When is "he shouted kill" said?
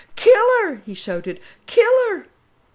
0.83-1.85